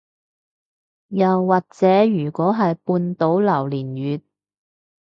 [1.09, 4.21] 又或者如果係半島榴槤月